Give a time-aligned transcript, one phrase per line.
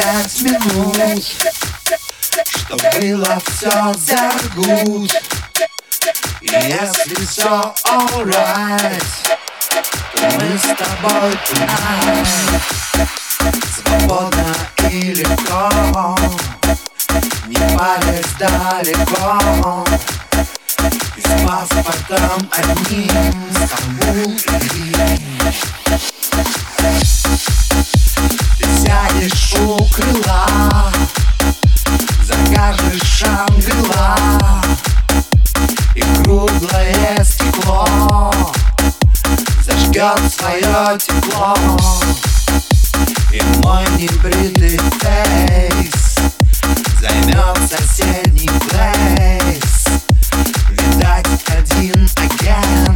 [0.00, 1.24] пять минут
[2.44, 5.12] Чтоб было все заргут
[6.40, 9.02] И если все alright
[10.14, 12.28] То мы с тобой tonight
[13.74, 14.54] Свободно
[14.90, 16.16] и легко
[17.46, 19.84] Не палец далеко.
[21.16, 24.94] И с паспортом одним Стамбул и
[26.78, 27.19] Ты
[29.20, 30.92] сядешь у крыла
[32.22, 34.16] Закажешь шангрила
[35.94, 38.32] И круглое стекло.
[39.64, 41.56] Зажгет свое тепло.
[43.32, 46.16] И мой небритый фейс
[47.00, 49.86] Займет соседний плейс.
[50.70, 52.89] Видать один агент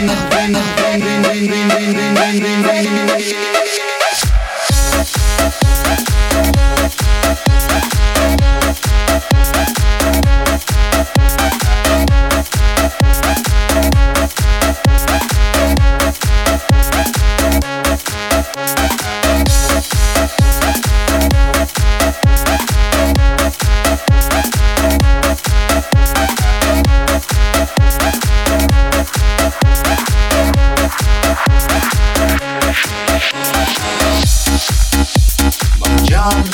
[0.00, 0.79] Reina, reina, reina.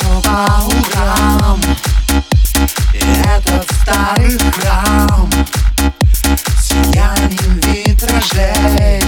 [0.07, 1.61] Бонджорно по утрам
[2.93, 5.29] этот старый храм
[6.61, 9.01] Сиянием витражей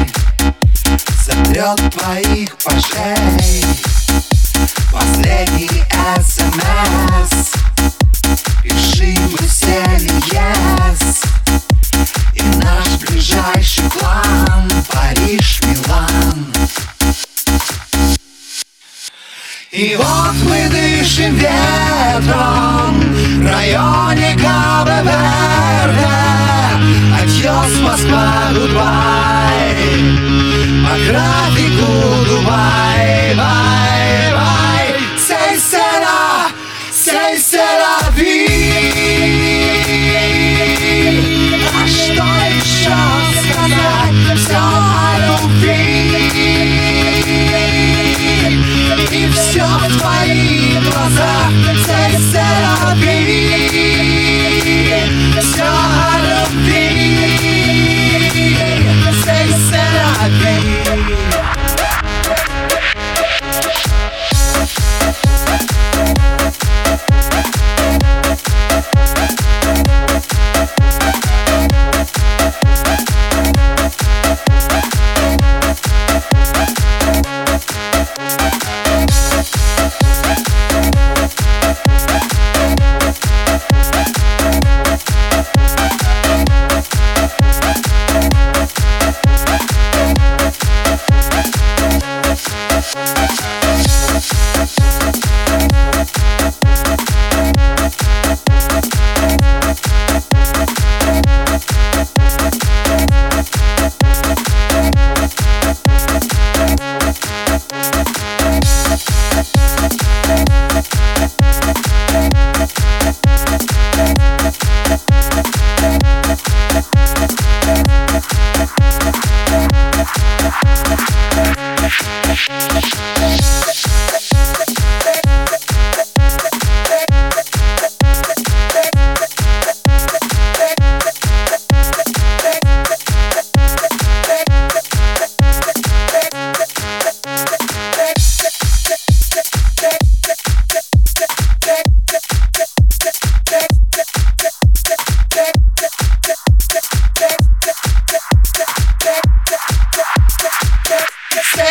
[1.24, 3.64] Сотрет твоих пажей.
[4.92, 5.70] Последний
[6.22, 7.54] СМС
[8.64, 11.26] Пиши мы сели yes
[12.36, 16.54] И наш ближайший план Париж, Милан.
[19.72, 20.29] И вот
[21.10, 23.02] дышим ветром.
[23.42, 26.08] В районе Кабе-Верде
[27.22, 29.74] Адьос, Москва, Дубай.
[30.86, 31.92] По графику
[32.28, 33.89] Дубай Бай, бай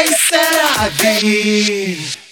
[0.09, 2.28] place that I be.